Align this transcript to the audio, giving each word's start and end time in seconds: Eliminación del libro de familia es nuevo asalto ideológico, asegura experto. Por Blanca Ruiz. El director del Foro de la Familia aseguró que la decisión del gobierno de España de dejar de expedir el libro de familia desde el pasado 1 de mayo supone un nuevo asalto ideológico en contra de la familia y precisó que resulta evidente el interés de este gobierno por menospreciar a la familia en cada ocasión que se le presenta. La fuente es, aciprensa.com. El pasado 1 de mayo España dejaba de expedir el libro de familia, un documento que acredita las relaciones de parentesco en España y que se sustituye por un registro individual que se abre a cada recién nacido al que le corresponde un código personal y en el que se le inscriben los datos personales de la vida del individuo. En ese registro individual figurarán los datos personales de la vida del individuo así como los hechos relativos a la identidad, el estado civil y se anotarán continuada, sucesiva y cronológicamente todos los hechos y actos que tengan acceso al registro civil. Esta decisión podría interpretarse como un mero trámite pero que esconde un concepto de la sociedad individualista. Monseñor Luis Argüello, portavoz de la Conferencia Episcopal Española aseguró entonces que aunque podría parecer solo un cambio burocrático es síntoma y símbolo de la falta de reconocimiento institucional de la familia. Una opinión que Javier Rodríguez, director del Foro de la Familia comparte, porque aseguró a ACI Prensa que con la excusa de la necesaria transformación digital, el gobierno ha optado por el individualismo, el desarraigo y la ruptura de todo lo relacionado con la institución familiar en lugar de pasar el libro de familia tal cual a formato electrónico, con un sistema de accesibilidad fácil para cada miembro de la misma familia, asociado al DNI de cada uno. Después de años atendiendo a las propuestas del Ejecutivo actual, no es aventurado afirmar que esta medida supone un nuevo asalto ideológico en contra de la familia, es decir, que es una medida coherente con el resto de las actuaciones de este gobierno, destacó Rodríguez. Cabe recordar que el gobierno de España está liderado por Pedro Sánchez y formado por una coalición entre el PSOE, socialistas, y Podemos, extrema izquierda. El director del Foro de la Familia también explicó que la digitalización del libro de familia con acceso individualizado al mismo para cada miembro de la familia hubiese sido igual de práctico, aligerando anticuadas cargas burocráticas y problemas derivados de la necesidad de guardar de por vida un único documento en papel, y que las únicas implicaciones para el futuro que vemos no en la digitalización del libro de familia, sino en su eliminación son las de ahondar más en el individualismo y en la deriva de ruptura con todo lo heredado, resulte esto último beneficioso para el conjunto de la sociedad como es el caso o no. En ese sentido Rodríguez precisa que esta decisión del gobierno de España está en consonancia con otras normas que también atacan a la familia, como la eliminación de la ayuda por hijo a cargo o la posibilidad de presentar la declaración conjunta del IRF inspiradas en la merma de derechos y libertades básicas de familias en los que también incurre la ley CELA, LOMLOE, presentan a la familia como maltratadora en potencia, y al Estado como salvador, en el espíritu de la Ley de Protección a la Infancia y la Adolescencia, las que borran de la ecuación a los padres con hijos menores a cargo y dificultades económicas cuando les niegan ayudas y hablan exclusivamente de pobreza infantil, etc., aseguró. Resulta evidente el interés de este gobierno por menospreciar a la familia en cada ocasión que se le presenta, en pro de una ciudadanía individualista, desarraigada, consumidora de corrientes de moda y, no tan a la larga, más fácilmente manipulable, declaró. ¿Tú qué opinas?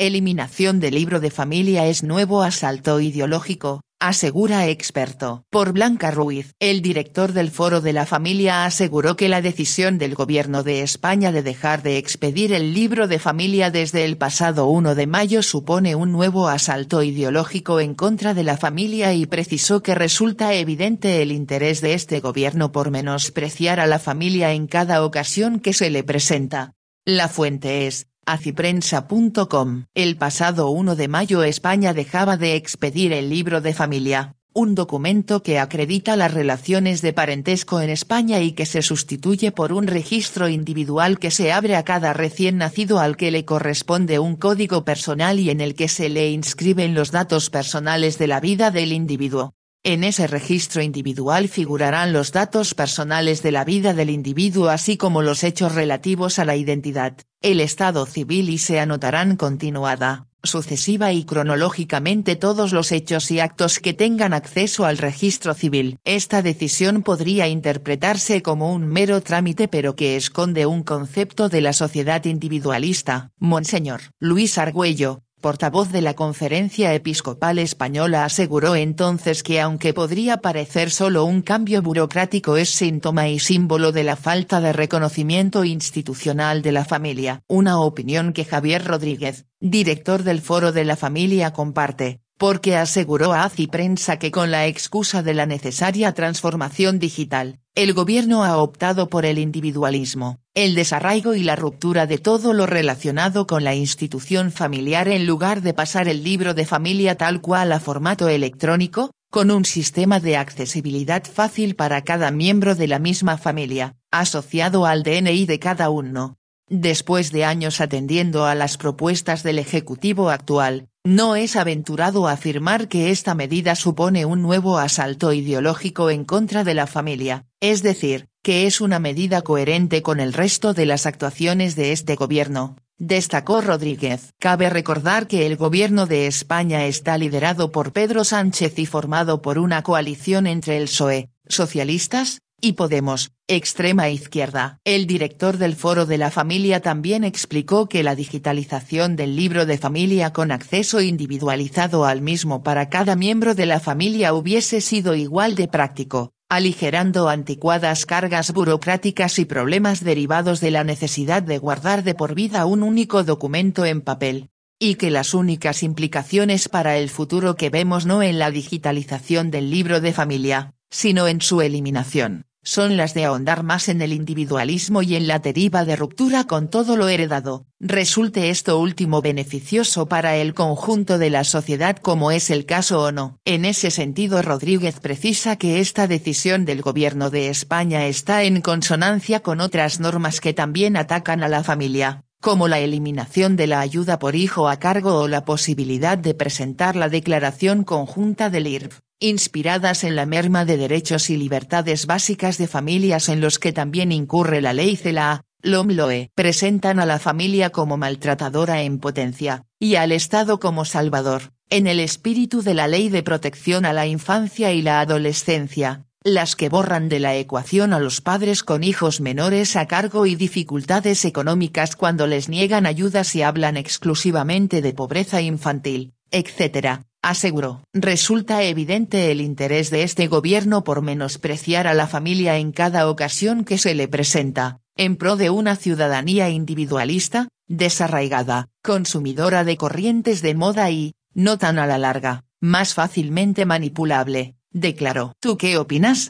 Eliminación 0.00 0.80
del 0.80 0.94
libro 0.94 1.20
de 1.20 1.30
familia 1.30 1.86
es 1.86 2.02
nuevo 2.02 2.42
asalto 2.42 3.00
ideológico, 3.00 3.82
asegura 4.00 4.66
experto. 4.66 5.44
Por 5.50 5.74
Blanca 5.74 6.10
Ruiz. 6.10 6.54
El 6.58 6.80
director 6.80 7.34
del 7.34 7.50
Foro 7.50 7.82
de 7.82 7.92
la 7.92 8.06
Familia 8.06 8.64
aseguró 8.64 9.14
que 9.14 9.28
la 9.28 9.42
decisión 9.42 9.98
del 9.98 10.14
gobierno 10.14 10.62
de 10.62 10.80
España 10.80 11.32
de 11.32 11.42
dejar 11.42 11.82
de 11.82 11.98
expedir 11.98 12.54
el 12.54 12.72
libro 12.72 13.08
de 13.08 13.18
familia 13.18 13.70
desde 13.70 14.06
el 14.06 14.16
pasado 14.16 14.68
1 14.68 14.94
de 14.94 15.06
mayo 15.06 15.42
supone 15.42 15.94
un 15.94 16.12
nuevo 16.12 16.48
asalto 16.48 17.02
ideológico 17.02 17.78
en 17.78 17.94
contra 17.94 18.32
de 18.32 18.44
la 18.44 18.56
familia 18.56 19.12
y 19.12 19.26
precisó 19.26 19.82
que 19.82 19.94
resulta 19.94 20.54
evidente 20.54 21.20
el 21.20 21.30
interés 21.30 21.82
de 21.82 21.92
este 21.92 22.20
gobierno 22.20 22.72
por 22.72 22.90
menospreciar 22.90 23.80
a 23.80 23.86
la 23.86 23.98
familia 23.98 24.54
en 24.54 24.66
cada 24.66 25.04
ocasión 25.04 25.60
que 25.60 25.74
se 25.74 25.90
le 25.90 26.04
presenta. 26.04 26.72
La 27.04 27.28
fuente 27.28 27.86
es, 27.86 28.09
aciprensa.com. 28.32 29.84
El 29.94 30.16
pasado 30.16 30.70
1 30.70 30.96
de 30.96 31.08
mayo 31.08 31.42
España 31.42 31.94
dejaba 31.94 32.36
de 32.36 32.56
expedir 32.56 33.12
el 33.12 33.30
libro 33.30 33.60
de 33.60 33.74
familia, 33.74 34.36
un 34.52 34.74
documento 34.74 35.42
que 35.42 35.58
acredita 35.58 36.16
las 36.16 36.34
relaciones 36.34 37.02
de 37.02 37.12
parentesco 37.12 37.80
en 37.80 37.90
España 37.90 38.40
y 38.40 38.52
que 38.52 38.66
se 38.66 38.82
sustituye 38.82 39.52
por 39.52 39.72
un 39.72 39.86
registro 39.86 40.48
individual 40.48 41.18
que 41.18 41.30
se 41.30 41.52
abre 41.52 41.76
a 41.76 41.84
cada 41.84 42.12
recién 42.12 42.58
nacido 42.58 42.98
al 42.98 43.16
que 43.16 43.30
le 43.30 43.44
corresponde 43.44 44.18
un 44.18 44.36
código 44.36 44.84
personal 44.84 45.38
y 45.38 45.50
en 45.50 45.60
el 45.60 45.74
que 45.74 45.88
se 45.88 46.08
le 46.08 46.30
inscriben 46.30 46.94
los 46.94 47.12
datos 47.12 47.50
personales 47.50 48.18
de 48.18 48.26
la 48.26 48.40
vida 48.40 48.70
del 48.70 48.92
individuo. 48.92 49.54
En 49.82 50.04
ese 50.04 50.26
registro 50.26 50.82
individual 50.82 51.48
figurarán 51.48 52.12
los 52.12 52.32
datos 52.32 52.74
personales 52.74 53.42
de 53.42 53.50
la 53.50 53.64
vida 53.64 53.94
del 53.94 54.10
individuo 54.10 54.68
así 54.68 54.98
como 54.98 55.22
los 55.22 55.42
hechos 55.42 55.74
relativos 55.74 56.38
a 56.38 56.44
la 56.44 56.54
identidad, 56.54 57.16
el 57.40 57.60
estado 57.60 58.04
civil 58.04 58.50
y 58.50 58.58
se 58.58 58.78
anotarán 58.78 59.36
continuada, 59.36 60.26
sucesiva 60.42 61.14
y 61.14 61.24
cronológicamente 61.24 62.36
todos 62.36 62.72
los 62.72 62.92
hechos 62.92 63.30
y 63.30 63.40
actos 63.40 63.78
que 63.78 63.94
tengan 63.94 64.34
acceso 64.34 64.84
al 64.84 64.98
registro 64.98 65.54
civil. 65.54 65.96
Esta 66.04 66.42
decisión 66.42 67.02
podría 67.02 67.48
interpretarse 67.48 68.42
como 68.42 68.74
un 68.74 68.86
mero 68.86 69.22
trámite 69.22 69.66
pero 69.66 69.96
que 69.96 70.16
esconde 70.16 70.66
un 70.66 70.82
concepto 70.82 71.48
de 71.48 71.62
la 71.62 71.72
sociedad 71.72 72.22
individualista. 72.26 73.32
Monseñor 73.38 74.02
Luis 74.18 74.58
Argüello, 74.58 75.22
portavoz 75.40 75.90
de 75.90 76.02
la 76.02 76.14
Conferencia 76.14 76.94
Episcopal 76.94 77.58
Española 77.58 78.24
aseguró 78.24 78.76
entonces 78.76 79.42
que 79.42 79.60
aunque 79.60 79.94
podría 79.94 80.38
parecer 80.38 80.90
solo 80.90 81.24
un 81.24 81.42
cambio 81.42 81.82
burocrático 81.82 82.56
es 82.56 82.70
síntoma 82.70 83.28
y 83.28 83.38
símbolo 83.38 83.92
de 83.92 84.04
la 84.04 84.16
falta 84.16 84.60
de 84.60 84.72
reconocimiento 84.72 85.64
institucional 85.64 86.62
de 86.62 86.72
la 86.72 86.84
familia. 86.84 87.42
Una 87.48 87.80
opinión 87.80 88.32
que 88.32 88.44
Javier 88.44 88.84
Rodríguez, 88.84 89.46
director 89.58 90.22
del 90.22 90.40
Foro 90.40 90.72
de 90.72 90.84
la 90.84 90.96
Familia 90.96 91.52
comparte, 91.52 92.19
porque 92.40 92.74
aseguró 92.74 93.34
a 93.34 93.44
ACI 93.44 93.66
Prensa 93.66 94.18
que 94.18 94.30
con 94.30 94.50
la 94.50 94.66
excusa 94.66 95.22
de 95.22 95.34
la 95.34 95.44
necesaria 95.44 96.14
transformación 96.14 96.98
digital, 96.98 97.60
el 97.74 97.92
gobierno 97.92 98.44
ha 98.44 98.56
optado 98.56 99.10
por 99.10 99.26
el 99.26 99.38
individualismo, 99.38 100.38
el 100.54 100.74
desarraigo 100.74 101.34
y 101.34 101.42
la 101.42 101.54
ruptura 101.54 102.06
de 102.06 102.16
todo 102.16 102.54
lo 102.54 102.64
relacionado 102.64 103.46
con 103.46 103.62
la 103.62 103.74
institución 103.74 104.52
familiar 104.52 105.06
en 105.08 105.26
lugar 105.26 105.60
de 105.60 105.74
pasar 105.74 106.08
el 106.08 106.24
libro 106.24 106.54
de 106.54 106.64
familia 106.64 107.14
tal 107.14 107.42
cual 107.42 107.72
a 107.72 107.78
formato 107.78 108.26
electrónico, 108.30 109.10
con 109.30 109.50
un 109.50 109.66
sistema 109.66 110.18
de 110.18 110.38
accesibilidad 110.38 111.22
fácil 111.24 111.76
para 111.76 112.04
cada 112.04 112.30
miembro 112.30 112.74
de 112.74 112.88
la 112.88 112.98
misma 112.98 113.36
familia, 113.36 113.96
asociado 114.10 114.86
al 114.86 115.02
DNI 115.02 115.44
de 115.44 115.58
cada 115.58 115.90
uno. 115.90 116.39
Después 116.70 117.32
de 117.32 117.44
años 117.44 117.80
atendiendo 117.80 118.46
a 118.46 118.54
las 118.54 118.76
propuestas 118.76 119.42
del 119.42 119.58
Ejecutivo 119.58 120.30
actual, 120.30 120.86
no 121.02 121.34
es 121.34 121.56
aventurado 121.56 122.28
afirmar 122.28 122.86
que 122.86 123.10
esta 123.10 123.34
medida 123.34 123.74
supone 123.74 124.24
un 124.24 124.40
nuevo 124.40 124.78
asalto 124.78 125.32
ideológico 125.32 126.10
en 126.10 126.24
contra 126.24 126.62
de 126.62 126.74
la 126.74 126.86
familia, 126.86 127.44
es 127.58 127.82
decir, 127.82 128.28
que 128.44 128.68
es 128.68 128.80
una 128.80 129.00
medida 129.00 129.42
coherente 129.42 130.00
con 130.02 130.20
el 130.20 130.32
resto 130.32 130.72
de 130.72 130.86
las 130.86 131.06
actuaciones 131.06 131.74
de 131.74 131.90
este 131.90 132.14
gobierno, 132.14 132.76
destacó 132.98 133.60
Rodríguez. 133.62 134.32
Cabe 134.38 134.70
recordar 134.70 135.26
que 135.26 135.46
el 135.46 135.56
gobierno 135.56 136.06
de 136.06 136.28
España 136.28 136.84
está 136.84 137.18
liderado 137.18 137.72
por 137.72 137.92
Pedro 137.92 138.22
Sánchez 138.22 138.78
y 138.78 138.86
formado 138.86 139.42
por 139.42 139.58
una 139.58 139.82
coalición 139.82 140.46
entre 140.46 140.76
el 140.76 140.84
PSOE, 140.84 141.30
socialistas, 141.48 142.42
y 142.60 142.72
Podemos, 142.72 143.32
extrema 143.48 144.08
izquierda. 144.10 144.78
El 144.84 145.06
director 145.06 145.56
del 145.56 145.74
Foro 145.74 146.06
de 146.06 146.18
la 146.18 146.30
Familia 146.30 146.80
también 146.80 147.24
explicó 147.24 147.88
que 147.88 148.02
la 148.02 148.14
digitalización 148.14 149.16
del 149.16 149.36
libro 149.36 149.66
de 149.66 149.78
familia 149.78 150.32
con 150.32 150.52
acceso 150.52 151.00
individualizado 151.00 152.04
al 152.04 152.20
mismo 152.20 152.62
para 152.62 152.88
cada 152.88 153.16
miembro 153.16 153.54
de 153.54 153.66
la 153.66 153.80
familia 153.80 154.34
hubiese 154.34 154.80
sido 154.80 155.14
igual 155.14 155.54
de 155.54 155.68
práctico, 155.68 156.32
aligerando 156.48 157.28
anticuadas 157.28 158.06
cargas 158.06 158.52
burocráticas 158.52 159.38
y 159.38 159.44
problemas 159.44 160.04
derivados 160.04 160.60
de 160.60 160.70
la 160.70 160.84
necesidad 160.84 161.42
de 161.42 161.58
guardar 161.58 162.02
de 162.02 162.14
por 162.14 162.34
vida 162.34 162.66
un 162.66 162.82
único 162.82 163.24
documento 163.24 163.84
en 163.84 164.00
papel, 164.00 164.50
y 164.78 164.96
que 164.96 165.10
las 165.10 165.34
únicas 165.34 165.82
implicaciones 165.82 166.68
para 166.68 166.98
el 166.98 167.08
futuro 167.08 167.56
que 167.56 167.70
vemos 167.70 168.06
no 168.06 168.22
en 168.22 168.38
la 168.38 168.50
digitalización 168.50 169.50
del 169.50 169.70
libro 169.70 170.00
de 170.00 170.12
familia, 170.12 170.74
sino 170.90 171.28
en 171.28 171.40
su 171.40 171.62
eliminación 171.62 172.46
son 172.62 172.96
las 172.96 173.14
de 173.14 173.24
ahondar 173.24 173.62
más 173.62 173.88
en 173.88 174.02
el 174.02 174.12
individualismo 174.12 175.02
y 175.02 175.16
en 175.16 175.26
la 175.26 175.38
deriva 175.38 175.84
de 175.84 175.96
ruptura 175.96 176.44
con 176.44 176.68
todo 176.68 176.96
lo 176.96 177.08
heredado, 177.08 177.66
resulte 177.78 178.50
esto 178.50 178.78
último 178.78 179.22
beneficioso 179.22 180.06
para 180.06 180.36
el 180.36 180.54
conjunto 180.54 181.18
de 181.18 181.30
la 181.30 181.44
sociedad 181.44 181.96
como 181.96 182.30
es 182.30 182.50
el 182.50 182.66
caso 182.66 183.02
o 183.02 183.12
no. 183.12 183.38
En 183.44 183.64
ese 183.64 183.90
sentido 183.90 184.42
Rodríguez 184.42 185.00
precisa 185.00 185.56
que 185.56 185.80
esta 185.80 186.06
decisión 186.06 186.64
del 186.64 186.82
gobierno 186.82 187.30
de 187.30 187.48
España 187.48 188.06
está 188.06 188.42
en 188.42 188.60
consonancia 188.60 189.40
con 189.40 189.60
otras 189.60 190.00
normas 190.00 190.40
que 190.40 190.52
también 190.52 190.96
atacan 190.96 191.42
a 191.42 191.48
la 191.48 191.64
familia, 191.64 192.24
como 192.40 192.68
la 192.68 192.78
eliminación 192.78 193.56
de 193.56 193.66
la 193.66 193.80
ayuda 193.80 194.18
por 194.18 194.36
hijo 194.36 194.68
a 194.68 194.78
cargo 194.78 195.14
o 195.20 195.28
la 195.28 195.44
posibilidad 195.44 196.18
de 196.18 196.34
presentar 196.34 196.96
la 196.96 197.08
declaración 197.08 197.84
conjunta 197.84 198.50
del 198.50 198.66
IRF 198.66 199.00
inspiradas 199.20 200.02
en 200.02 200.16
la 200.16 200.26
merma 200.26 200.64
de 200.64 200.78
derechos 200.78 201.30
y 201.30 201.36
libertades 201.36 202.06
básicas 202.06 202.58
de 202.58 202.66
familias 202.66 203.28
en 203.28 203.40
los 203.40 203.58
que 203.58 203.72
también 203.72 204.12
incurre 204.12 204.62
la 204.62 204.72
ley 204.72 204.96
CELA, 204.96 205.44
LOMLOE, 205.62 206.30
presentan 206.34 206.98
a 206.98 207.06
la 207.06 207.18
familia 207.18 207.70
como 207.70 207.98
maltratadora 207.98 208.82
en 208.82 208.98
potencia, 208.98 209.66
y 209.78 209.96
al 209.96 210.10
Estado 210.10 210.58
como 210.58 210.86
salvador, 210.86 211.52
en 211.68 211.86
el 211.86 212.00
espíritu 212.00 212.62
de 212.62 212.72
la 212.72 212.88
Ley 212.88 213.10
de 213.10 213.22
Protección 213.22 213.84
a 213.84 213.92
la 213.92 214.06
Infancia 214.06 214.72
y 214.72 214.80
la 214.80 215.00
Adolescencia, 215.00 216.06
las 216.22 216.56
que 216.56 216.68
borran 216.68 217.08
de 217.08 217.20
la 217.20 217.36
ecuación 217.36 217.92
a 217.92 218.00
los 218.00 218.22
padres 218.22 218.62
con 218.62 218.84
hijos 218.84 219.20
menores 219.20 219.76
a 219.76 219.86
cargo 219.86 220.26
y 220.26 220.34
dificultades 220.34 221.24
económicas 221.24 221.94
cuando 221.94 222.26
les 222.26 222.48
niegan 222.48 222.86
ayudas 222.86 223.34
y 223.36 223.42
hablan 223.42 223.76
exclusivamente 223.76 224.80
de 224.80 224.94
pobreza 224.94 225.42
infantil, 225.42 226.14
etc., 226.30 227.02
aseguró. 227.22 227.82
Resulta 227.92 228.62
evidente 228.62 229.30
el 229.30 229.40
interés 229.40 229.90
de 229.90 230.02
este 230.02 230.26
gobierno 230.26 230.84
por 230.84 231.02
menospreciar 231.02 231.86
a 231.86 231.94
la 231.94 232.06
familia 232.06 232.58
en 232.58 232.72
cada 232.72 233.08
ocasión 233.08 233.64
que 233.64 233.78
se 233.78 233.94
le 233.94 234.08
presenta, 234.08 234.80
en 234.96 235.16
pro 235.16 235.36
de 235.36 235.50
una 235.50 235.76
ciudadanía 235.76 236.50
individualista, 236.50 237.48
desarraigada, 237.66 238.68
consumidora 238.82 239.64
de 239.64 239.76
corrientes 239.76 240.42
de 240.42 240.54
moda 240.54 240.90
y, 240.90 241.14
no 241.34 241.58
tan 241.58 241.78
a 241.78 241.86
la 241.86 241.98
larga, 241.98 242.44
más 242.60 242.94
fácilmente 242.94 243.64
manipulable, 243.64 244.56
declaró. 244.70 245.32
¿Tú 245.40 245.56
qué 245.56 245.78
opinas? 245.78 246.28